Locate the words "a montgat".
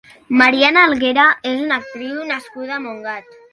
2.81-3.33